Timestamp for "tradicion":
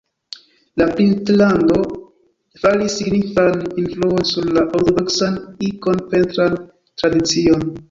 6.67-7.67